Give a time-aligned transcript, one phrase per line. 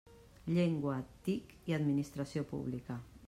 [0.55, 0.95] Llengua,
[1.27, 2.99] TIC i administració pública.